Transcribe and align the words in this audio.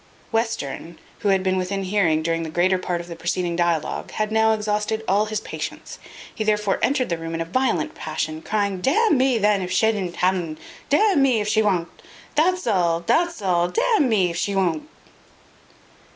Western, 0.31 0.97
who 1.19 1.29
had 1.29 1.43
been 1.43 1.57
within 1.59 1.83
hearing 1.83 2.23
during 2.23 2.41
the 2.41 2.49
greater 2.49 2.79
part 2.79 2.99
of 2.99 3.07
the 3.07 3.15
preceding 3.15 3.55
dialogue, 3.55 4.09
had 4.13 4.31
now 4.31 4.51
exhausted 4.51 5.03
all 5.07 5.25
his 5.27 5.39
patience; 5.41 5.99
he 6.33 6.43
therefore 6.43 6.79
entered 6.81 7.07
the 7.07 7.19
room 7.19 7.35
in 7.35 7.39
a 7.39 7.45
violent 7.45 7.93
passion, 7.93 8.41
crying, 8.41 8.81
"D 8.81 8.89
n 8.89 9.15
me 9.15 9.37
then 9.37 9.61
if 9.61 9.69
shatunt 9.71 10.15
ha'un, 10.15 10.57
d 10.89 10.97
n 10.97 11.21
me 11.21 11.39
if 11.39 11.47
shatunt, 11.47 11.87
that's 12.33 12.65
all 12.65 13.01
that's 13.01 13.43
all; 13.43 13.67
d 13.67 13.79
n 13.97 14.09
me 14.09 14.31
if 14.31 14.37
shatunt." 14.37 14.87